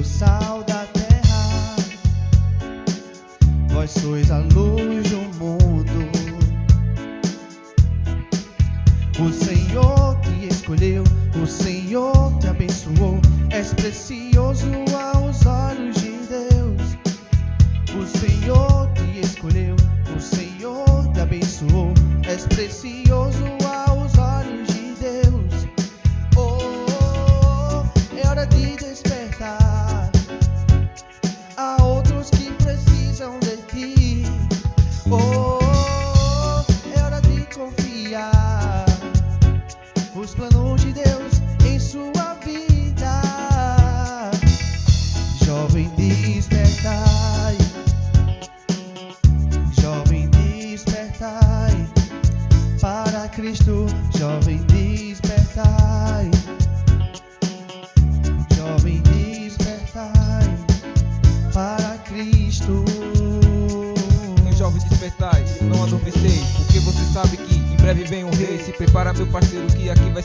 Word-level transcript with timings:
O 0.00 0.04
sal 0.04 0.64
da 0.64 0.86
terra. 0.86 1.76
Vós 3.68 3.90
sois 3.90 4.30
a 4.30 4.38
luz 4.38 5.10
do 5.10 5.20
mundo. 5.38 6.10
O 9.20 9.30
Senhor 9.30 10.18
te 10.22 10.46
escolheu, 10.46 11.04
o 11.42 11.46
Senhor 11.46 12.32
te 12.38 12.48
abençoou. 12.48 13.20
És 13.50 13.74
precioso 13.74 14.29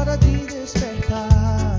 Hora 0.00 0.16
de 0.16 0.46
despertar. 0.46 1.69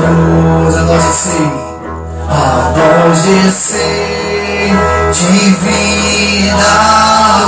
luz, 0.02 0.76
a 0.76 0.82
nós 0.82 1.04
descer, 1.04 1.52
a 2.30 2.74
nós 2.78 3.24
descer 3.24 4.72
divina 5.12 6.64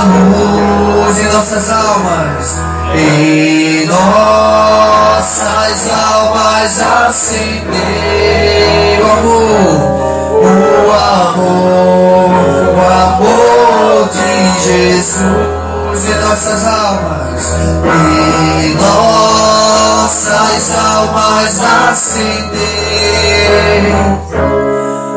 luz 0.06 1.18
em 1.20 1.28
nossas 1.32 1.70
almas, 1.70 2.58
em 2.96 3.86
nossas 3.86 5.88
almas 5.90 6.80
acender 7.06 8.98
o 9.00 9.06
amor, 9.12 9.78
o 10.42 10.44
amor, 11.22 12.74
o 12.74 12.76
amor 12.90 14.10
de 14.10 14.34
Jesus 14.64 15.53
em 15.94 16.20
nossas 16.20 16.66
almas, 16.66 17.54
em 18.64 18.74
nossas 18.74 20.74
almas 20.74 21.60
acender 21.88 22.64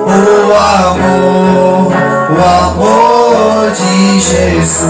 o 0.05 0.53
amor, 0.53 1.91
o 2.31 2.37
amor 2.63 3.71
de 3.71 4.19
Jesus. 4.19 4.85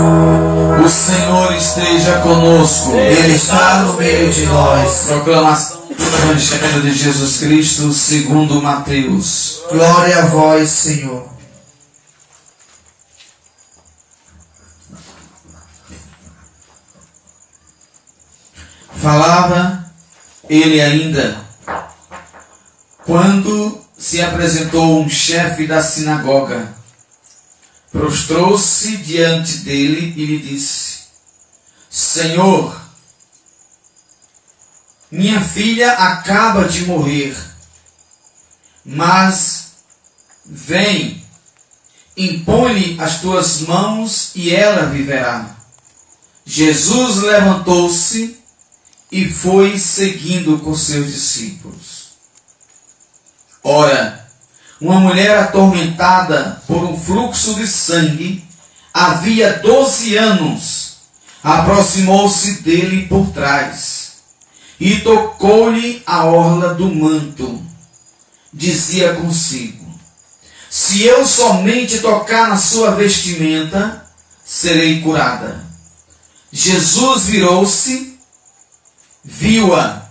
O 0.83 0.89
Senhor 0.89 1.55
esteja 1.55 2.19
conosco. 2.19 2.91
Ele 2.93 3.35
está 3.35 3.83
no 3.83 3.93
meio 3.93 4.29
de 4.29 4.45
nós. 4.45 5.05
Proclamação 5.07 5.83
do 5.87 5.95
Evangelho 6.31 6.81
de 6.81 6.93
Jesus 6.93 7.37
Cristo 7.37 7.93
segundo 7.93 8.61
Mateus. 8.61 9.61
Glória 9.71 10.19
a 10.19 10.25
vós, 10.25 10.69
Senhor. 10.69 11.36
Falava 19.01 19.91
ele 20.49 20.81
ainda 20.81 21.45
quando 23.05 23.81
se 23.97 24.21
apresentou 24.21 25.01
um 25.01 25.09
chefe 25.09 25.65
da 25.65 25.81
sinagoga. 25.81 26.75
Prostrou-se 27.91 28.97
diante 28.97 29.59
dele 29.59 30.13
e 30.15 30.25
lhe 30.25 30.39
disse: 30.39 31.03
Senhor, 31.89 32.79
minha 35.09 35.39
filha 35.41 35.93
acaba 35.93 36.65
de 36.65 36.85
morrer, 36.85 37.35
mas 38.83 39.67
vem, 40.45 41.23
impõe-lhe 42.15 42.99
as 42.99 43.21
tuas 43.21 43.61
mãos 43.61 44.31
e 44.35 44.53
ela 44.53 44.87
viverá. 44.87 45.55
Jesus 46.45 47.17
levantou-se 47.23 48.36
e 49.11 49.29
foi 49.29 49.77
seguindo 49.77 50.59
com 50.59 50.75
seus 50.75 51.07
discípulos. 51.07 52.07
Ora, 53.63 54.27
uma 54.79 54.99
mulher 54.99 55.37
atormentada 55.37 56.61
por 56.67 56.83
um 56.83 56.97
fluxo 56.97 57.55
de 57.55 57.67
sangue, 57.67 58.43
havia 58.93 59.53
doze 59.53 60.15
anos, 60.15 60.97
aproximou-se 61.43 62.61
dele 62.61 63.07
por 63.07 63.27
trás 63.31 64.07
e 64.79 64.99
tocou-lhe 64.99 66.03
a 66.05 66.25
orla 66.25 66.73
do 66.73 66.93
manto. 66.93 67.63
Dizia 68.53 69.15
consigo: 69.15 69.85
Se 70.69 71.03
eu 71.03 71.25
somente 71.25 71.99
tocar 71.99 72.49
na 72.49 72.57
sua 72.57 72.91
vestimenta, 72.91 74.05
serei 74.45 75.01
curada. 75.01 75.65
Jesus 76.51 77.25
virou-se, 77.25 78.16
viu-a 79.27 80.03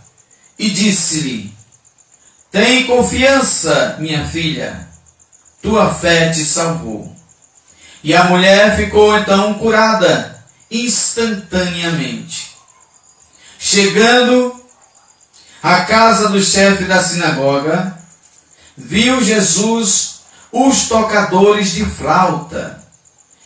e 0.58 0.68
disse-lhe: 0.68 1.50
Tem 2.52 2.86
confiança, 2.86 3.96
minha 3.98 4.26
filha, 4.26 4.86
tua 5.62 5.92
fé 5.92 6.28
te 6.28 6.44
salvou. 6.44 7.10
E 8.04 8.14
a 8.14 8.24
mulher 8.24 8.76
ficou 8.76 9.16
então 9.16 9.54
curada 9.54 10.44
instantaneamente. 10.70 12.54
Chegando 13.58 14.54
à 15.62 15.80
casa 15.86 16.28
do 16.28 16.42
chefe 16.42 16.84
da 16.84 17.02
sinagoga, 17.02 17.96
viu 18.76 19.24
Jesus 19.24 20.20
os 20.52 20.88
tocadores 20.88 21.72
de 21.72 21.84
flauta 21.86 22.84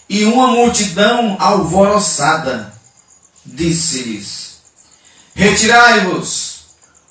e 0.08 0.24
uma 0.24 0.48
multidão 0.48 1.36
alvoroçada. 1.38 2.74
Disse-lhes: 3.46 4.49
Retirai-vos, 5.34 6.60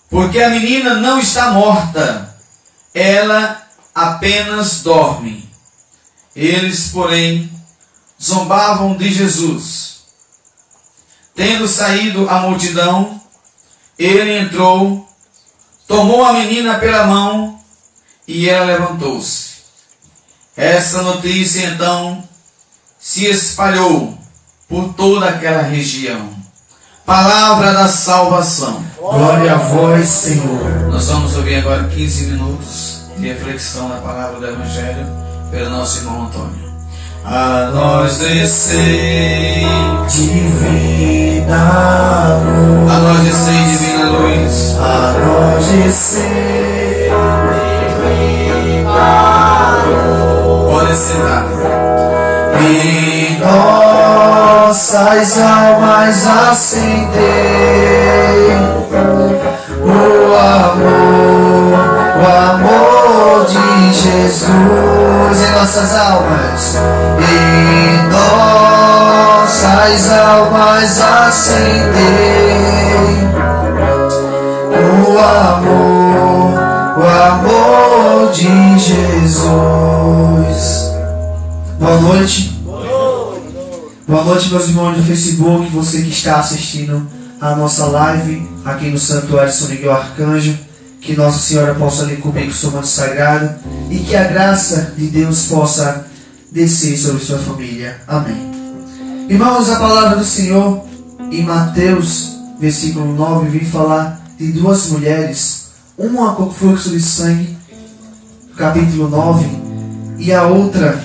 porque 0.09 0.41
a 0.41 0.49
menina 0.49 0.95
não 0.95 1.19
está 1.19 1.51
morta, 1.51 2.35
ela 2.93 3.67
apenas 3.93 4.81
dorme. 4.81 5.49
Eles, 6.35 6.89
porém, 6.89 7.51
zombavam 8.21 8.95
de 8.95 9.11
Jesus. 9.11 9.99
Tendo 11.35 11.67
saído 11.67 12.29
a 12.29 12.41
multidão, 12.41 13.21
ele 13.97 14.39
entrou, 14.39 15.07
tomou 15.87 16.23
a 16.23 16.33
menina 16.33 16.79
pela 16.79 17.05
mão 17.05 17.61
e 18.27 18.49
ela 18.49 18.65
levantou-se. 18.65 19.49
Essa 20.55 21.01
notícia 21.01 21.65
então 21.67 22.27
se 22.99 23.25
espalhou 23.25 24.17
por 24.67 24.93
toda 24.93 25.29
aquela 25.29 25.61
região. 25.61 26.38
Palavra 27.09 27.73
da 27.73 27.87
salvação. 27.87 28.83
Glória 28.99 29.53
a 29.55 29.57
vós, 29.57 30.07
Senhor. 30.07 30.89
Nós 30.91 31.07
vamos 31.07 31.35
ouvir 31.35 31.55
agora 31.55 31.85
15 31.85 32.25
minutos 32.27 33.05
de 33.17 33.27
reflexão 33.29 33.89
na 33.89 33.95
palavra 33.95 34.39
do 34.39 34.45
Evangelho 34.45 35.07
pelo 35.49 35.71
nosso 35.71 36.01
irmão 36.01 36.27
Antônio. 36.27 36.69
A 37.25 37.71
nós 37.73 38.19
descei, 38.19 39.65
Divina 40.07 41.57
luz, 42.45 42.91
a 42.91 42.99
nós 42.99 43.19
descei, 43.23 43.53
divina 43.55 44.09
luz. 44.11 44.75
a 44.79 45.13
nós 45.25 45.65
descer. 45.65 47.11
Pode 50.69 50.95
sentar. 50.95 51.58
Em 52.61 53.39
nossas 53.39 55.39
almas 55.39 56.27
acender 56.27 57.07
o 59.81 60.35
amor, 60.35 61.79
o 62.19 62.25
amor 62.51 63.45
de 63.45 63.93
Jesus 63.93 65.41
em 65.41 65.51
nossas 65.53 65.95
almas, 65.95 66.75
em 67.19 68.09
nossas 68.11 70.11
almas 70.11 70.99
acender 70.99 72.19
o 74.75 75.17
amor, 75.17 76.59
o 76.97 77.03
amor 77.27 78.27
de 78.33 78.77
Jesus. 78.79 79.39
Boa 81.79 81.95
noite. 82.01 82.48
Noite, 84.29 84.51
meus 84.51 84.67
irmãos 84.67 84.95
do 84.95 85.01
Facebook, 85.01 85.71
você 85.71 86.03
que 86.03 86.09
está 86.09 86.39
assistindo 86.39 87.09
a 87.41 87.55
nossa 87.55 87.87
live 87.87 88.47
aqui 88.63 88.91
no 88.91 88.99
Santuário 88.99 89.51
São 89.51 89.69
Miguel 89.69 89.91
Arcanjo. 89.91 90.55
Que 91.01 91.15
Nossa 91.15 91.39
Senhora 91.39 91.73
possa 91.73 92.03
lhe 92.03 92.17
cobrir 92.17 92.43
com 92.43 92.51
o 92.51 92.53
seu 92.53 92.69
manto 92.69 92.85
sagrado 92.85 93.55
e 93.89 93.97
que 93.97 94.15
a 94.15 94.25
graça 94.25 94.93
de 94.95 95.07
Deus 95.07 95.47
possa 95.47 96.05
descer 96.51 96.95
sobre 96.95 97.25
sua 97.25 97.39
família. 97.39 97.99
Amém. 98.07 98.51
Irmãos, 99.27 99.67
a 99.67 99.79
palavra 99.79 100.17
do 100.17 100.23
Senhor 100.23 100.85
em 101.31 101.41
Mateus, 101.41 102.37
versículo 102.59 103.11
9, 103.15 103.49
vem 103.49 103.65
falar 103.65 104.23
de 104.37 104.51
duas 104.51 104.89
mulheres, 104.89 105.69
uma 105.97 106.35
com 106.35 106.51
fluxo 106.51 106.91
de 106.91 107.01
sangue, 107.01 107.57
capítulo 108.55 109.09
9, 109.09 109.49
e 110.19 110.31
a 110.31 110.43
outra 110.43 111.03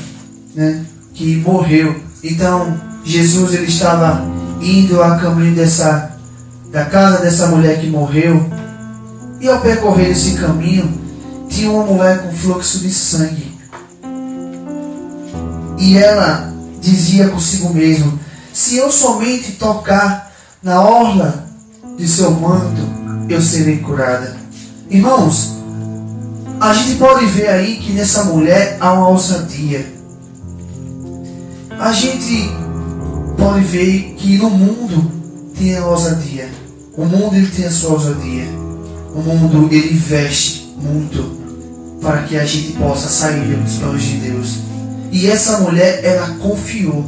né, 0.54 0.84
que 1.14 1.36
morreu. 1.36 1.98
Então, 2.22 2.92
Jesus 3.04 3.52
ele 3.54 3.66
estava 3.66 4.24
indo 4.60 5.02
a 5.02 5.16
caminho 5.16 5.54
dessa 5.54 6.14
da 6.74 6.86
casa 6.86 7.18
dessa 7.18 7.46
mulher 7.46 7.80
que 7.80 7.86
morreu. 7.88 8.50
E 9.40 9.48
ao 9.48 9.60
percorrer 9.60 10.10
esse 10.10 10.34
caminho, 10.34 10.90
tinha 11.48 11.70
uma 11.70 11.84
mulher 11.84 12.22
com 12.22 12.32
fluxo 12.32 12.80
de 12.80 12.90
sangue. 12.90 13.54
E 15.78 15.96
ela 15.96 16.52
dizia 16.80 17.28
consigo 17.28 17.72
mesma: 17.72 18.12
Se 18.52 18.76
eu 18.76 18.90
somente 18.90 19.52
tocar 19.52 20.32
na 20.62 20.80
orla 20.80 21.46
de 21.96 22.08
seu 22.08 22.32
manto, 22.32 22.82
eu 23.28 23.40
serei 23.40 23.78
curada. 23.78 24.36
Irmãos, 24.90 25.54
a 26.60 26.72
gente 26.72 26.96
pode 26.96 27.26
ver 27.26 27.48
aí 27.48 27.76
que 27.76 27.92
nessa 27.92 28.24
mulher 28.24 28.78
há 28.80 28.92
uma 28.92 29.08
ousadia. 29.08 29.92
A 31.78 31.92
gente 31.92 32.50
pode 33.36 33.64
ver 33.64 34.14
que 34.16 34.38
no 34.38 34.50
mundo 34.50 35.10
tem 35.56 35.76
a 35.76 35.86
ousadia. 35.86 36.48
O 36.96 37.04
mundo 37.04 37.34
ele 37.36 37.48
tem 37.48 37.64
a 37.66 37.70
sua 37.70 37.92
ousadia. 37.92 38.46
O 39.14 39.20
mundo 39.20 39.68
ele 39.72 39.94
investe 39.94 40.74
muito 40.76 41.44
para 42.00 42.22
que 42.22 42.36
a 42.36 42.44
gente 42.44 42.72
possa 42.72 43.08
sair 43.08 43.56
dos 43.56 43.74
planos 43.76 44.02
de 44.02 44.16
Deus. 44.16 44.58
E 45.10 45.28
essa 45.28 45.58
mulher, 45.58 46.04
ela 46.04 46.28
confiou, 46.36 47.04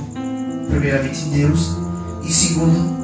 primeiramente 0.69 1.27
em 1.27 1.31
Deus, 1.31 1.77
e 2.25 2.33
segundo, 2.33 2.97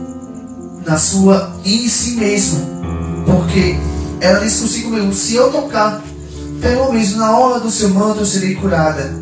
na 0.86 0.96
sua, 0.96 1.56
em 1.64 1.88
si 1.88 2.12
mesma. 2.12 2.60
Porque 3.26 3.76
ela 4.20 4.38
disse 4.40 4.62
consigo 4.62 4.90
mesmo, 4.90 5.12
se 5.12 5.34
eu 5.34 5.50
tocar, 5.50 6.02
pelo 6.60 6.92
menos 6.92 7.16
na 7.16 7.36
hora 7.36 7.60
do 7.60 7.70
seu 7.70 7.90
manto 7.90 8.20
eu 8.20 8.26
serei 8.26 8.54
curada. 8.54 9.12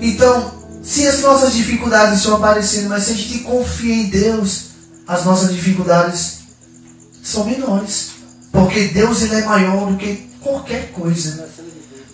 Então, 0.00 0.52
se 0.84 1.08
as 1.08 1.22
nossas 1.22 1.54
dificuldades 1.54 2.18
estão 2.18 2.36
aparecendo, 2.36 2.90
mas 2.90 3.04
se 3.04 3.12
a 3.12 3.14
gente 3.14 3.38
confia 3.38 3.94
em 3.94 4.06
Deus, 4.06 4.66
as 5.08 5.24
nossas 5.24 5.54
dificuldades 5.54 6.40
são 7.22 7.46
menores. 7.46 8.10
Porque 8.52 8.88
Deus 8.88 9.22
ele 9.22 9.36
é 9.36 9.44
maior 9.46 9.90
do 9.90 9.96
que 9.96 10.28
qualquer 10.40 10.92
coisa. 10.92 11.48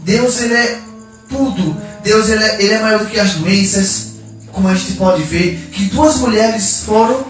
Deus 0.01 0.41
ele 0.41 0.55
é 0.55 0.81
tudo. 1.29 1.77
Deus 2.05 2.29
ele 2.29 2.45
é, 2.45 2.63
ele 2.63 2.75
é 2.75 2.81
maior 2.81 3.01
do 3.01 3.11
que 3.11 3.19
as 3.19 3.35
doenças. 3.35 4.11
Como 4.53 4.69
a 4.69 4.75
gente 4.75 4.93
pode 4.93 5.23
ver, 5.25 5.69
que 5.73 5.85
duas 5.87 6.17
mulheres 6.17 6.83
foram, 6.85 7.25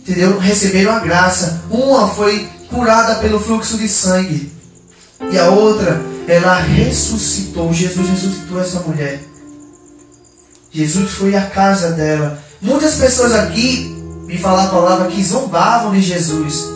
entendeu? 0.00 0.38
Receberam 0.38 0.92
a 0.92 0.98
graça. 0.98 1.62
Uma 1.70 2.08
foi 2.08 2.48
curada 2.68 3.16
pelo 3.16 3.40
fluxo 3.40 3.78
de 3.78 3.88
sangue. 3.88 4.52
E 5.30 5.38
a 5.38 5.50
outra, 5.50 6.00
ela 6.26 6.60
ressuscitou. 6.60 7.72
Jesus 7.72 8.08
ressuscitou 8.08 8.60
essa 8.60 8.80
mulher. 8.80 9.27
Jesus 10.78 11.10
foi 11.10 11.34
à 11.34 11.42
casa 11.46 11.90
dela. 11.90 12.38
Muitas 12.62 12.94
pessoas 12.94 13.34
aqui 13.34 13.96
me 14.28 14.38
falar 14.38 14.66
a 14.66 14.68
palavra 14.68 15.08
que 15.08 15.24
zombavam 15.24 15.90
de 15.90 16.00
Jesus. 16.00 16.68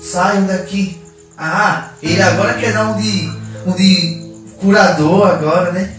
Saiam 0.00 0.46
daqui. 0.46 0.98
Ah, 1.36 1.90
ele 2.02 2.22
agora 2.22 2.54
quer 2.54 2.72
dar 2.72 2.88
um 2.88 2.96
de, 2.96 3.30
um 3.66 3.72
de 3.72 4.32
curador 4.58 5.26
agora, 5.26 5.70
né? 5.70 5.92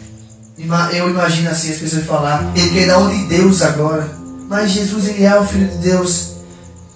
Eu 0.93 1.11
imagino 1.11 1.51
assim 1.51 1.71
as 1.71 1.77
pessoas 1.77 2.05
falar, 2.05 2.51
ele 2.55 2.71
quer 2.71 2.87
dar 2.87 2.97
um 2.97 3.09
de 3.09 3.25
Deus 3.25 3.61
agora. 3.61 4.09
Mas 4.49 4.71
Jesus 4.71 5.09
ele 5.09 5.23
é 5.23 5.39
o 5.39 5.45
Filho 5.45 5.67
de 5.67 5.77
Deus. 5.77 6.29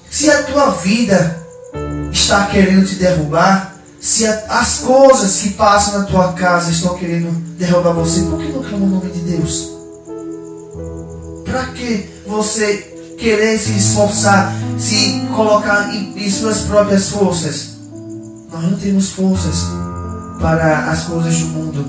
Se 0.09 0.27
a 0.31 0.41
tua 0.41 0.71
vida 0.71 1.37
está 2.11 2.47
querendo 2.47 2.83
te 2.83 2.95
derrubar, 2.95 3.75
se 3.99 4.25
a, 4.25 4.45
as 4.49 4.79
coisas 4.79 5.39
que 5.39 5.51
passam 5.51 5.99
na 5.99 6.05
tua 6.05 6.33
casa 6.33 6.71
estão 6.71 6.97
querendo 6.97 7.29
derrubar 7.59 7.93
você, 7.93 8.21
por 8.21 8.39
que 8.39 8.51
não 8.51 8.63
clama 8.63 8.85
o 8.85 8.89
nome 8.89 9.11
de 9.11 9.19
Deus? 9.19 9.76
Para 11.47 11.65
que 11.67 12.09
você 12.27 12.93
querer 13.17 13.57
se 13.57 13.77
esforçar, 13.77 14.53
se 14.77 15.21
colocar 15.35 15.93
em, 15.93 16.13
em 16.15 16.29
suas 16.29 16.61
próprias 16.61 17.09
forças. 17.09 17.77
Nós 18.51 18.63
não 18.63 18.77
temos 18.77 19.11
forças 19.11 19.65
para 20.39 20.89
as 20.91 21.05
coisas 21.05 21.39
do 21.39 21.47
mundo. 21.47 21.85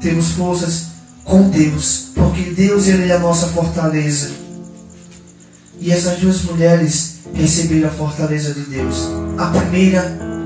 Temos 0.00 0.32
forças 0.32 0.86
com 1.24 1.48
Deus, 1.48 2.08
porque 2.14 2.50
Deus 2.50 2.88
ele 2.88 3.10
é 3.10 3.14
a 3.14 3.20
nossa 3.20 3.46
fortaleza. 3.48 4.30
E 5.78 5.90
essas 5.90 6.18
duas 6.18 6.42
mulheres 6.42 7.16
receberam 7.32 7.88
a 7.88 7.92
fortaleza 7.92 8.52
de 8.52 8.62
Deus. 8.62 9.08
A 9.38 9.46
primeira, 9.46 10.00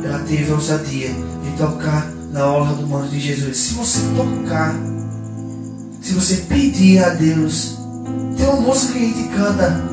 ela 0.04 0.18
teve 0.20 0.50
a 0.50 0.54
ousadia 0.54 1.08
de 1.08 1.56
tocar 1.58 2.10
na 2.32 2.46
orla 2.46 2.74
do 2.74 2.86
manto 2.86 3.08
de 3.08 3.20
Jesus. 3.20 3.56
Se 3.56 3.74
você 3.74 4.00
tocar, 4.14 4.74
se 6.02 6.12
você 6.12 6.36
pedir 6.48 7.02
a 7.02 7.10
Deus, 7.10 7.75
tem 8.36 8.46
uma 8.46 8.60
música 8.60 8.92
que 8.92 8.98
a 8.98 9.02
gente 9.02 9.28
canta 9.28 9.84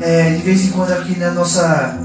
é, 0.00 0.34
de 0.34 0.42
vez 0.42 0.64
em 0.64 0.70
quando 0.70 0.92
aqui 0.92 1.18
na 1.18 1.30
nossa 1.30 1.98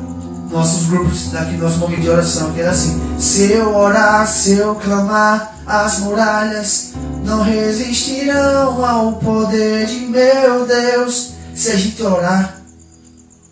nossos 0.52 0.88
grupos 0.88 1.36
aqui 1.36 1.54
no 1.54 1.64
nosso 1.64 1.78
momento 1.78 2.02
de 2.02 2.10
oração, 2.10 2.54
que 2.54 2.62
era 2.62 2.72
assim: 2.72 3.02
se 3.18 3.52
eu 3.52 3.76
orar, 3.76 4.26
se 4.28 4.54
eu 4.54 4.76
clamar, 4.76 5.56
as 5.66 6.00
muralhas 6.00 6.94
não 7.24 7.44
resistirão 7.44 8.86
ao 8.86 9.14
poder 9.14 9.86
de 9.86 10.00
meu 10.06 10.66
Deus. 10.66 11.34
Se 11.54 11.72
a 11.72 11.76
gente 11.76 12.02
orar, 12.04 12.58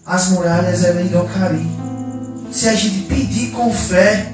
as 0.05 0.29
muralhas 0.29 0.83
elas 0.83 1.05
irão 1.05 1.27
cair. 1.27 1.67
Se 2.51 2.69
a 2.69 2.75
gente 2.75 3.05
pedir 3.07 3.51
com 3.51 3.73
fé, 3.73 4.31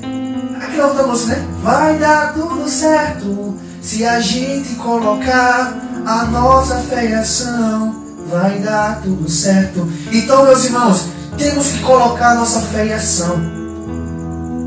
aquela 0.61 0.87
outra 0.89 1.07
música, 1.07 1.35
né? 1.35 1.47
Vai 1.63 1.97
dar 1.97 2.33
tudo 2.33 2.69
certo. 2.69 3.57
Se 3.81 4.05
a 4.05 4.19
gente 4.19 4.75
colocar 4.75 5.75
a 6.05 6.25
nossa 6.25 6.75
fé 6.75 7.07
em 7.07 7.13
ação 7.15 8.00
vai 8.31 8.59
dar 8.59 9.01
tudo 9.01 9.29
certo. 9.29 9.87
Então, 10.11 10.45
meus 10.45 10.63
irmãos, 10.65 11.05
temos 11.37 11.67
que 11.67 11.79
colocar 11.79 12.31
a 12.31 12.35
nossa 12.35 12.61
fé 12.61 12.87
em 12.87 12.93
ação. 12.93 13.39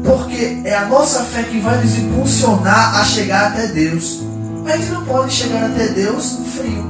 Porque 0.04 0.60
é 0.64 0.74
a 0.74 0.84
nossa 0.84 1.24
fé 1.24 1.42
que 1.44 1.58
vai 1.60 1.82
nos 1.82 1.96
impulsionar 1.96 3.00
a 3.00 3.04
chegar 3.04 3.48
até 3.48 3.68
Deus. 3.68 4.20
Mas 4.62 4.74
a 4.74 4.76
gente 4.76 4.90
não 4.90 5.04
pode 5.04 5.32
chegar 5.32 5.64
até 5.64 5.88
Deus 5.88 6.38
frio. 6.56 6.82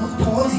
Não 0.00 0.24
pode. 0.24 0.56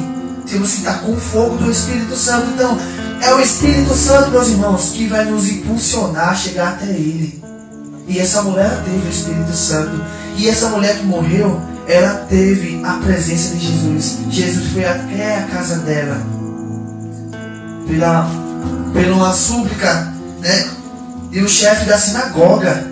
Temos 0.50 0.72
que 0.72 0.78
estar 0.78 1.02
com 1.02 1.12
o 1.12 1.20
fogo 1.20 1.58
do 1.58 1.70
Espírito 1.70 2.16
Santo. 2.16 2.48
Então, 2.56 2.78
é 3.22 3.34
o 3.34 3.40
Espírito 3.42 3.94
Santo, 3.94 4.32
meus 4.32 4.48
irmãos, 4.48 4.92
que 4.92 5.08
vai 5.08 5.26
nos 5.26 5.48
impulsionar 5.50 6.30
a 6.30 6.36
chegar 6.36 6.70
até 6.70 6.88
Ele. 6.88 7.44
E 8.08 8.18
essa 8.18 8.42
mulher 8.42 8.82
teve 8.86 9.06
o 9.06 9.10
Espírito 9.10 9.54
Santo. 9.54 10.02
E 10.38 10.48
essa 10.48 10.70
mulher 10.70 10.98
que 10.98 11.06
morreu, 11.06 11.60
ela 11.90 12.26
teve 12.30 12.80
a 12.86 12.94
presença 12.98 13.56
de 13.56 13.66
Jesus. 13.66 14.20
Jesus 14.30 14.74
foi 14.74 14.86
até 14.86 15.40
a 15.40 15.48
casa 15.48 15.80
dela. 15.80 16.22
Pela, 17.88 18.30
pela 18.94 19.16
uma 19.16 19.34
súplica, 19.34 20.14
né? 20.40 20.70
E 21.32 21.42
o 21.42 21.50
chefe 21.50 21.86
da 21.86 21.98
sinagoga, 21.98 22.86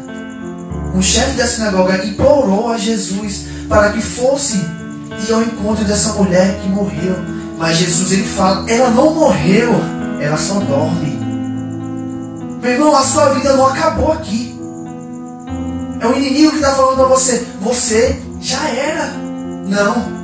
o 0.95 1.01
chefe 1.03 1.37
da 1.37 1.45
sinagoga 1.45 2.03
implorou 2.03 2.71
a 2.71 2.77
Jesus 2.77 3.45
para 3.69 3.91
que 3.91 4.01
fosse 4.01 4.57
ir 5.27 5.31
ao 5.31 5.43
encontro 5.43 5.85
dessa 5.85 6.13
mulher 6.13 6.59
que 6.59 6.67
morreu. 6.67 7.15
Mas 7.59 7.77
Jesus 7.77 8.11
ele 8.11 8.27
fala, 8.27 8.67
ela 8.69 8.89
não 8.89 9.13
morreu, 9.13 9.73
ela 10.19 10.37
só 10.37 10.55
dorme. 10.55 11.19
Meu 12.63 12.71
irmão, 12.71 12.95
a 12.95 13.03
sua 13.03 13.29
vida 13.35 13.53
não 13.53 13.67
acabou 13.67 14.11
aqui. 14.11 14.59
É 15.99 16.07
o 16.07 16.17
inimigo 16.17 16.51
que 16.51 16.57
está 16.57 16.71
falando 16.71 16.95
para 16.95 17.05
você. 17.05 17.45
Você 17.61 18.26
já 18.41 18.69
era. 18.69 19.07
Não. 19.67 20.17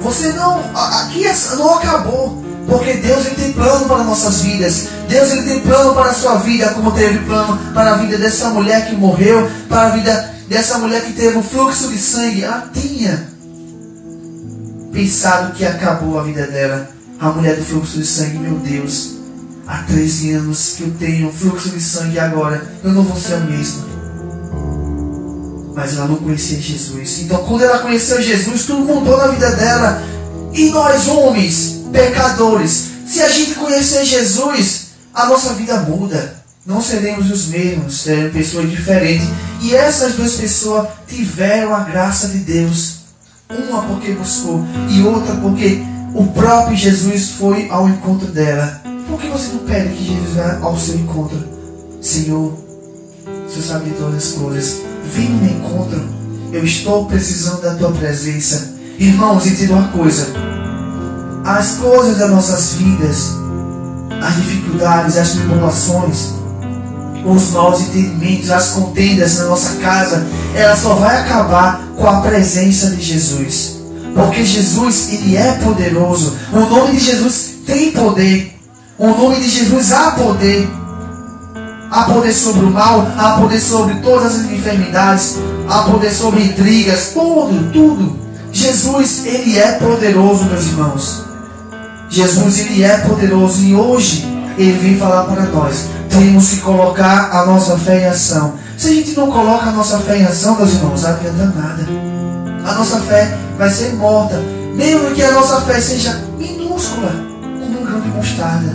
Você 0.00 0.32
não. 0.32 0.60
Aqui 0.74 1.24
não 1.56 1.74
acabou. 1.74 2.42
Porque 2.66 2.94
Deus 2.94 3.26
ele 3.26 3.34
tem 3.34 3.52
plano 3.52 3.86
para 3.86 4.04
nossas 4.04 4.42
vidas. 4.42 4.88
Deus 5.08 5.30
ele 5.32 5.42
tem 5.42 5.60
plano 5.60 5.92
para 5.94 6.10
a 6.10 6.14
sua 6.14 6.36
vida, 6.36 6.68
como 6.70 6.92
teve 6.92 7.18
plano 7.20 7.58
para 7.74 7.94
a 7.94 7.96
vida 7.96 8.16
dessa 8.16 8.50
mulher 8.50 8.88
que 8.88 8.94
morreu, 8.94 9.50
para 9.68 9.86
a 9.86 9.88
vida 9.90 10.34
dessa 10.48 10.78
mulher 10.78 11.04
que 11.04 11.12
teve 11.12 11.36
um 11.36 11.42
fluxo 11.42 11.88
de 11.88 11.98
sangue. 11.98 12.44
Ela 12.44 12.70
tinha 12.72 13.28
pensado 14.92 15.52
que 15.54 15.64
acabou 15.64 16.18
a 16.18 16.22
vida 16.22 16.46
dela. 16.46 16.88
A 17.18 17.30
mulher 17.30 17.56
do 17.56 17.64
fluxo 17.64 17.98
de 17.98 18.06
sangue, 18.06 18.38
meu 18.38 18.58
Deus. 18.58 19.16
Há 19.66 19.78
13 19.82 20.32
anos 20.32 20.74
que 20.76 20.84
eu 20.84 20.94
tenho 20.98 21.28
um 21.28 21.32
fluxo 21.32 21.70
de 21.70 21.80
sangue 21.80 22.18
agora. 22.18 22.62
Eu 22.82 22.92
não 22.92 23.02
vou 23.02 23.16
ser 23.16 23.34
a 23.34 23.40
mesma 23.40 23.99
mas 25.80 25.96
ela 25.96 26.08
não 26.08 26.16
conhecia 26.16 26.60
Jesus. 26.60 27.20
Então, 27.20 27.38
quando 27.44 27.62
ela 27.62 27.78
conheceu 27.78 28.20
Jesus, 28.20 28.66
tudo 28.66 28.84
mudou 28.84 29.16
na 29.16 29.28
vida 29.28 29.50
dela. 29.52 30.02
E 30.52 30.68
nós, 30.68 31.08
homens, 31.08 31.84
pecadores, 31.90 32.90
se 33.06 33.22
a 33.22 33.28
gente 33.30 33.54
conhecer 33.54 34.04
Jesus, 34.04 34.88
a 35.14 35.24
nossa 35.24 35.54
vida 35.54 35.80
muda. 35.80 36.38
Não 36.66 36.82
seremos 36.82 37.30
os 37.30 37.46
mesmos, 37.46 38.02
seremos 38.02 38.34
pessoas 38.34 38.70
diferentes. 38.70 39.26
E 39.62 39.74
essas 39.74 40.16
duas 40.16 40.34
pessoas 40.34 40.86
tiveram 41.08 41.74
a 41.74 41.80
graça 41.80 42.28
de 42.28 42.40
Deus. 42.40 42.96
Uma 43.48 43.82
porque 43.84 44.12
buscou 44.12 44.62
e 44.90 45.02
outra 45.02 45.34
porque 45.36 45.82
o 46.14 46.26
próprio 46.26 46.76
Jesus 46.76 47.30
foi 47.30 47.70
ao 47.70 47.88
encontro 47.88 48.26
dela. 48.26 48.82
Por 49.08 49.18
que 49.18 49.28
você 49.28 49.48
não 49.54 49.60
pede 49.60 49.94
que 49.94 50.04
Jesus 50.04 50.34
vá 50.34 50.58
ao 50.60 50.78
seu 50.78 50.96
encontro? 50.96 51.42
Senhor, 52.02 52.69
o 53.50 53.52
Senhor 53.52 53.66
sabe 53.66 53.90
de 53.90 53.96
todas. 53.96 54.80
Vem 55.12 55.28
me 55.28 55.52
encontro. 55.54 56.00
Eu 56.52 56.64
estou 56.64 57.06
precisando 57.06 57.62
da 57.62 57.74
tua 57.74 57.90
presença. 57.90 58.74
Irmãos, 58.96 59.44
entenda 59.44 59.74
uma 59.74 59.88
coisa. 59.88 60.28
As 61.44 61.72
coisas 61.72 62.18
das 62.18 62.30
nossas 62.30 62.74
vidas, 62.74 63.32
as 64.20 64.36
dificuldades, 64.36 65.16
as 65.16 65.30
tribulações, 65.30 66.28
os 67.24 67.50
maus 67.50 67.80
entendimentos, 67.80 68.50
as 68.50 68.68
contendas 68.68 69.38
na 69.38 69.46
nossa 69.46 69.76
casa, 69.76 70.26
ela 70.54 70.76
só 70.76 70.94
vai 70.94 71.20
acabar 71.20 71.82
com 71.96 72.06
a 72.06 72.20
presença 72.20 72.90
de 72.90 73.02
Jesus. 73.02 73.80
Porque 74.14 74.44
Jesus, 74.44 75.12
ele 75.12 75.36
é 75.36 75.52
poderoso. 75.52 76.36
O 76.52 76.60
nome 76.60 76.92
de 76.92 77.00
Jesus 77.00 77.54
tem 77.66 77.90
poder. 77.90 78.56
O 78.96 79.08
nome 79.08 79.40
de 79.40 79.48
Jesus 79.48 79.92
há 79.92 80.12
poder 80.12 80.68
há 81.90 82.04
poder 82.04 82.32
sobre 82.32 82.64
o 82.64 82.70
mal, 82.70 83.06
há 83.18 83.32
poder 83.32 83.58
sobre 83.58 83.96
todas 83.96 84.36
as 84.36 84.50
enfermidades, 84.50 85.38
há 85.68 85.82
poder 85.82 86.10
sobre 86.10 86.44
intrigas, 86.44 87.10
tudo, 87.12 87.72
tudo. 87.72 88.20
Jesus, 88.52 89.26
ele 89.26 89.58
é 89.58 89.72
poderoso, 89.72 90.44
meus 90.44 90.66
irmãos. 90.66 91.24
Jesus, 92.08 92.58
ele 92.60 92.82
é 92.82 92.98
poderoso 92.98 93.62
e 93.62 93.74
hoje 93.74 94.26
ele 94.56 94.78
vem 94.78 94.96
falar 94.96 95.24
para 95.24 95.42
nós. 95.44 95.86
Temos 96.08 96.50
que 96.50 96.56
colocar 96.60 97.30
a 97.32 97.46
nossa 97.46 97.78
fé 97.78 98.02
em 98.02 98.06
ação. 98.06 98.54
Se 98.76 98.88
a 98.88 98.94
gente 98.94 99.16
não 99.16 99.30
coloca 99.30 99.66
a 99.66 99.72
nossa 99.72 99.98
fé 99.98 100.18
em 100.18 100.24
ação, 100.24 100.56
meus 100.56 100.72
irmãos, 100.72 101.02
não 101.02 101.10
adianta 101.10 101.46
nada. 101.56 101.86
A 102.64 102.74
nossa 102.74 103.00
fé 103.00 103.36
vai 103.56 103.70
ser 103.70 103.94
morta. 103.94 104.42
Mesmo 104.74 105.10
que 105.12 105.22
a 105.22 105.32
nossa 105.32 105.60
fé 105.60 105.80
seja 105.80 106.20
minúscula, 106.38 107.12
como 107.40 107.80
um 107.80 107.84
grão 107.84 108.00
de 108.00 108.08
mostarda. 108.08 108.72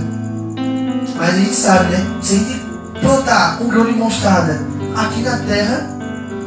Mas 1.18 1.30
a 1.30 1.38
gente 1.38 1.56
sabe, 1.56 1.92
né? 1.92 2.06
Se 2.22 2.36
a 2.36 2.38
gente 2.38 2.65
plantar 3.02 3.62
um 3.62 3.68
grão 3.68 3.86
de 3.86 3.94
mostarda 3.94 4.62
aqui 4.96 5.22
na 5.22 5.38
terra, 5.40 5.90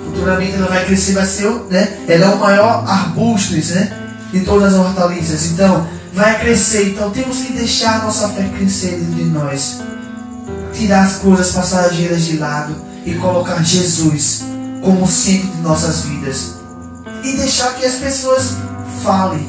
futuramente 0.04 0.54
ela 0.54 0.66
vai 0.66 0.84
crescer, 0.84 1.12
vai 1.12 1.26
ser, 1.26 1.50
né? 1.70 1.98
Ela 2.08 2.26
é 2.26 2.28
o 2.28 2.38
maior 2.38 2.84
arbusto, 2.86 3.54
né? 3.54 3.92
De 4.32 4.40
todas 4.40 4.74
as 4.74 4.80
hortaliças. 4.80 5.46
Então, 5.46 5.86
vai 6.12 6.38
crescer. 6.40 6.90
Então, 6.90 7.10
temos 7.10 7.38
que 7.38 7.52
deixar 7.52 8.02
nossa 8.02 8.28
fé 8.28 8.48
crescer 8.56 8.98
dentro 8.98 9.14
de 9.14 9.24
nós. 9.24 9.80
Tirar 10.72 11.04
as 11.04 11.16
coisas 11.16 11.50
passageiras 11.52 12.24
de 12.24 12.36
lado 12.36 12.74
e 13.04 13.14
colocar 13.14 13.62
Jesus 13.62 14.42
como 14.82 15.06
centro 15.06 15.48
de 15.48 15.60
nossas 15.62 16.02
vidas. 16.02 16.54
E 17.24 17.36
deixar 17.36 17.74
que 17.74 17.84
as 17.84 17.94
pessoas 17.94 18.56
falem, 19.02 19.46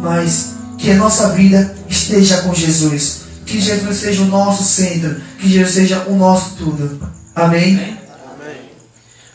mas 0.00 0.52
que 0.78 0.90
a 0.90 0.96
nossa 0.96 1.30
vida 1.30 1.74
esteja 1.88 2.42
com 2.42 2.54
Jesus. 2.54 3.22
Que 3.52 3.60
Jesus 3.60 3.98
seja 3.98 4.22
o 4.22 4.28
nosso 4.28 4.64
centro, 4.64 5.20
que 5.38 5.46
Jesus 5.46 5.74
seja 5.74 6.06
o 6.08 6.16
nosso 6.16 6.56
tudo. 6.56 6.98
Amém? 7.34 7.74
Amém. 7.74 7.96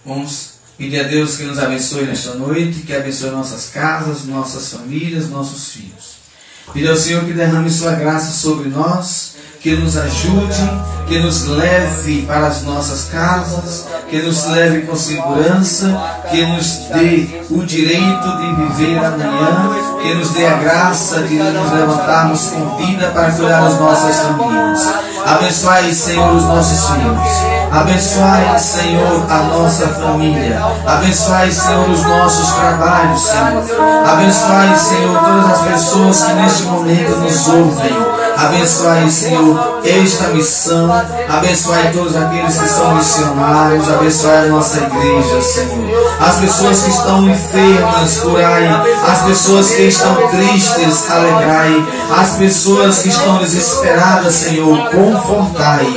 Vamos 0.03 0.53
pedir 0.75 1.01
a 1.01 1.03
Deus 1.03 1.38
que 1.38 1.43
nos 1.43 1.59
abençoe 1.59 2.05
nesta 2.05 2.33
noite, 2.33 2.79
que 2.79 2.95
abençoe 2.95 3.29
nossas 3.29 3.69
casas, 3.69 4.25
nossas 4.25 4.69
famílias, 4.71 5.29
nossos 5.29 5.71
filhos. 5.71 6.15
Pedir 6.74 6.89
ao 6.89 6.97
Senhor 6.97 7.25
que 7.25 7.33
derrame 7.33 7.69
sua 7.69 7.93
graça 7.93 8.31
sobre 8.31 8.69
nós 8.69 9.36
que 9.62 9.76
nos 9.76 9.98
ajude, 9.98 10.70
que 11.08 11.20
nos 11.20 11.46
leve 11.46 12.24
para 12.24 12.48
as 12.48 12.64
nossas 12.64 13.06
casas, 13.06 13.86
que 14.10 14.22
nos 14.22 14.46
leve 14.48 14.82
com 14.82 14.96
segurança, 14.96 15.88
que 16.30 16.46
nos 16.46 16.80
dê 16.94 17.42
o 17.50 17.64
direito 17.64 18.38
de 18.38 18.56
viver 18.56 18.98
amanhã, 18.98 19.70
que 20.02 20.14
nos 20.14 20.32
dê 20.32 20.46
a 20.46 20.58
graça 20.58 21.22
de 21.24 21.36
nos 21.36 21.72
levantarmos 21.72 22.48
com 22.48 22.78
vida 22.78 23.08
para 23.08 23.32
cuidar 23.32 23.62
das 23.62 23.80
nossas 23.80 24.18
famílias. 24.20 24.88
Abençoai, 25.26 25.94
Senhor, 25.94 26.36
os 26.36 26.44
nossos 26.44 26.90
filhos. 26.90 27.58
Abençoai, 27.72 28.60
Senhor, 28.60 29.26
a 29.30 29.38
nossa 29.44 29.88
família. 29.88 30.62
Abençoai, 30.86 31.52
Senhor, 31.52 31.90
os 31.90 32.04
nossos 32.04 32.52
trabalhos, 32.54 33.22
Senhor. 33.22 33.64
Abençoai, 34.08 34.78
Senhor, 34.78 35.20
todas 35.20 35.52
as 35.52 35.68
pessoas 35.68 36.24
que 36.24 36.34
neste 36.34 36.64
momento 36.64 37.18
nos 37.18 37.48
ouvem. 37.50 38.26
Abençoai, 38.38 39.10
Senhor, 39.10 39.82
esta 39.84 40.27
missão. 40.27 40.91
Abençoai 41.27 41.91
todos 41.91 42.15
aqueles 42.15 42.56
que 42.56 42.67
são 42.70 42.94
missionários. 42.94 43.89
Abençoai 43.89 44.46
a 44.46 44.51
nossa 44.51 44.77
igreja, 44.77 45.41
Senhor. 45.41 46.17
As 46.20 46.36
pessoas 46.36 46.84
que 46.84 46.89
estão 46.91 47.27
enfermas, 47.27 48.20
curai. 48.20 48.67
As 49.12 49.24
pessoas 49.24 49.72
que 49.72 49.82
estão 49.88 50.15
tristes, 50.27 51.10
alegrai. 51.10 51.84
As 52.15 52.36
pessoas 52.36 53.00
que 53.00 53.10
estão 53.10 53.39
desesperadas, 53.39 54.36
Senhor, 54.36 54.88
confortai. 54.91 55.88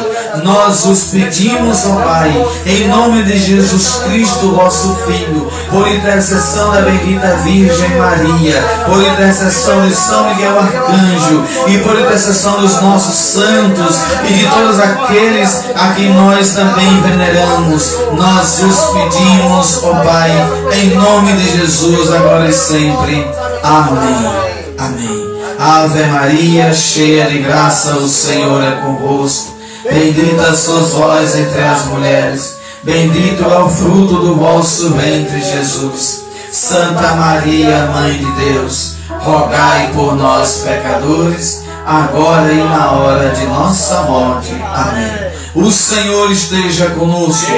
Nós 0.42 0.86
os 0.86 1.04
pedimos, 1.10 1.86
ó 1.86 1.96
Pai, 2.02 2.46
em 2.64 2.88
nome 2.88 3.24
de 3.24 3.36
Jesus 3.36 4.00
Cristo, 4.04 4.52
vosso 4.52 4.94
Filho, 5.06 5.50
por 5.68 5.88
intercessão 5.88 6.70
da 6.70 6.82
bendita 6.82 7.36
Virgem 7.42 7.96
Maria, 7.96 8.62
por 8.86 9.02
intercessão 9.02 9.86
de 9.86 9.94
São 9.94 10.28
Miguel 10.28 10.58
Arcanjo 10.58 11.44
e 11.66 11.78
por 11.78 11.98
intercessão 11.98 12.29
dos 12.30 12.80
nossos 12.80 13.14
santos 13.14 13.96
e 14.28 14.32
de 14.34 14.46
todos 14.46 14.78
aqueles 14.78 15.64
a 15.74 15.94
quem 15.94 16.14
nós 16.14 16.54
também 16.54 17.02
veneramos, 17.02 17.92
nós 18.12 18.62
os 18.62 18.76
pedimos, 18.90 19.82
ó 19.82 19.94
Pai, 20.04 20.30
em 20.72 20.94
nome 20.94 21.32
de 21.32 21.58
Jesus, 21.58 22.12
agora 22.12 22.48
e 22.48 22.52
sempre. 22.52 23.26
Amém. 23.64 24.32
Amém. 24.78 25.30
Ave 25.58 26.04
Maria, 26.04 26.72
cheia 26.72 27.26
de 27.26 27.38
graça, 27.38 27.96
o 27.96 28.08
Senhor 28.08 28.62
é 28.62 28.80
convosco. 28.80 29.56
Bendita 29.82 30.54
sois 30.54 30.92
vós 30.92 31.36
entre 31.36 31.62
as 31.62 31.86
mulheres, 31.86 32.58
bendito 32.84 33.42
é 33.42 33.58
o 33.58 33.68
fruto 33.68 34.14
do 34.14 34.36
vosso 34.36 34.90
ventre, 34.90 35.42
Jesus. 35.42 36.22
Santa 36.52 37.14
Maria, 37.14 37.86
Mãe 37.86 38.18
de 38.18 38.32
Deus, 38.32 38.94
rogai 39.20 39.90
por 39.94 40.14
nós, 40.14 40.62
pecadores, 40.64 41.64
agora 41.90 42.52
e 42.52 42.62
na 42.62 42.92
hora 42.92 43.30
de 43.30 43.44
nossa 43.46 44.02
morte. 44.02 44.54
Amém. 44.72 45.30
O 45.54 45.68
Senhor 45.70 46.30
esteja 46.30 46.90
conosco. 46.90 47.50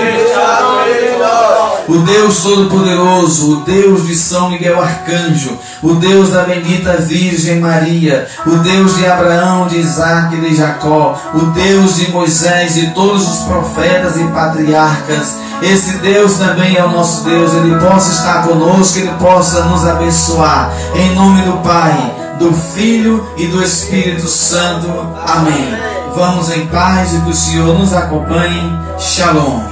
O 1.89 1.99
Deus 1.99 2.43
Todo-Poderoso, 2.43 3.53
o 3.53 3.57
Deus 3.65 4.07
de 4.07 4.15
São 4.15 4.49
Miguel 4.49 4.81
Arcanjo, 4.81 5.59
o 5.83 5.95
Deus 5.95 6.31
da 6.31 6.45
bendita 6.45 6.97
Virgem 6.97 7.61
Maria, 7.61 8.27
o 8.47 8.57
Deus 8.59 8.97
de 8.97 9.07
Abraão, 9.07 9.67
de 9.67 9.79
Isaac 9.79 10.35
e 10.35 10.41
de 10.41 10.57
Jacó, 10.57 11.21
o 11.35 11.41
Deus 11.47 11.97
de 11.97 12.11
Moisés, 12.11 12.75
de 12.75 12.91
todos 12.93 13.29
os 13.29 13.45
profetas 13.45 14.17
e 14.17 14.25
patriarcas. 14.29 15.37
Esse 15.61 15.99
Deus 15.99 16.35
também 16.35 16.77
é 16.77 16.85
o 16.85 16.91
nosso 16.91 17.25
Deus, 17.25 17.53
ele 17.53 17.77
possa 17.79 18.13
estar 18.13 18.47
conosco, 18.47 18.99
ele 18.99 19.13
possa 19.19 19.65
nos 19.65 19.87
abençoar. 19.87 20.73
Em 20.95 21.15
nome 21.15 21.43
do 21.43 21.59
Pai, 21.59 22.22
do 22.43 22.53
Filho 22.53 23.25
e 23.37 23.47
do 23.47 23.63
Espírito 23.63 24.27
Santo. 24.27 24.89
Amém. 25.27 25.69
Vamos 26.15 26.51
em 26.51 26.67
paz 26.67 27.15
e 27.15 27.21
que 27.21 27.31
o 27.31 27.35
Senhor 27.35 27.79
nos 27.79 27.93
acompanhe. 27.93 28.73
Shalom. 28.99 29.72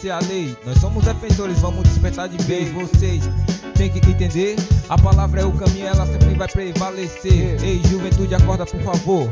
ser 0.00 0.10
a 0.10 0.18
lei. 0.20 0.56
Nós 0.64 0.78
somos 0.78 1.04
defensores, 1.04 1.58
vamos 1.58 1.84
despertar 1.84 2.28
de 2.28 2.42
vez. 2.44 2.72
Vocês 2.72 3.28
têm 3.74 3.90
que 3.90 3.98
entender: 3.98 4.56
a 4.88 4.96
palavra 4.96 5.42
é 5.42 5.44
o 5.44 5.52
caminho, 5.52 5.86
ela 5.86 6.06
sempre 6.06 6.34
vai 6.34 6.48
prevalecer. 6.48 7.62
Ei, 7.62 7.82
juventude, 7.88 8.34
acorda 8.34 8.64
por 8.64 8.80
favor. 8.80 9.30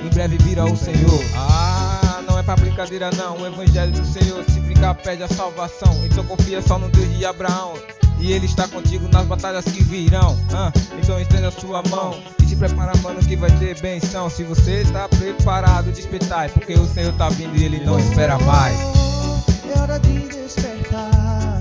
Em 0.00 0.08
breve 0.10 0.36
virá 0.38 0.64
o 0.64 0.76
Senhor. 0.76 1.24
Ah, 1.36 2.22
não 2.26 2.38
é 2.38 2.42
pra 2.42 2.56
brincadeira, 2.56 3.10
não. 3.16 3.38
O 3.38 3.46
evangelho 3.46 3.92
do 3.92 4.04
Senhor, 4.04 4.44
se 4.44 4.60
brincar, 4.60 4.94
pede 4.94 5.22
a 5.22 5.28
salvação. 5.28 5.92
Então 6.04 6.24
confia 6.24 6.60
só 6.62 6.78
no 6.78 6.88
Deus 6.88 7.16
de 7.16 7.24
Abraão. 7.24 7.74
E 8.18 8.32
ele 8.32 8.46
está 8.46 8.68
contigo 8.68 9.08
nas 9.08 9.26
batalhas 9.26 9.64
que 9.64 9.82
virão. 9.82 10.38
Ah, 10.52 10.72
então 11.00 11.20
estenda 11.20 11.48
a 11.48 11.50
sua 11.50 11.82
mão 11.90 12.20
e 12.40 12.46
se 12.46 12.54
prepara, 12.54 12.92
mano, 12.98 13.18
que 13.20 13.34
vai 13.34 13.50
ter 13.58 13.80
benção. 13.80 14.30
Se 14.30 14.44
você 14.44 14.82
está 14.82 15.08
preparado, 15.08 15.90
despertai, 15.90 16.48
porque 16.48 16.74
o 16.74 16.86
Senhor 16.86 17.12
tá 17.14 17.28
vindo 17.30 17.56
e 17.56 17.64
ele 17.64 17.84
não 17.84 17.98
espera 17.98 18.38
mais. 18.38 18.76
Hora 19.82 19.98
de 19.98 20.28
despertar. 20.28 21.60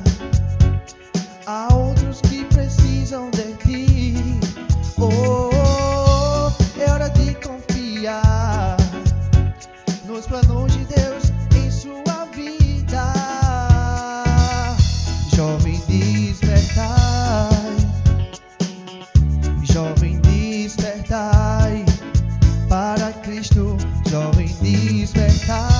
Há 1.47 1.73
outros 1.73 2.21
que 2.21 2.45
precisam 2.45 3.31
de 3.31 3.53
ti. 3.63 4.39
Oh, 4.99 6.51
é 6.79 6.91
hora 6.91 7.09
de 7.09 7.33
confiar 7.35 8.77
nos 10.05 10.27
planos 10.27 10.71
de 10.71 10.85
Deus 10.85 11.33
em 11.55 11.71
sua 11.71 12.25
vida. 12.35 13.11
Jovem 15.35 15.81
despertai, 15.87 17.49
jovem 19.63 20.21
despertai 20.21 21.85
para 22.69 23.13
Cristo. 23.23 23.75
Jovem 24.11 24.47
despertai, 24.61 25.70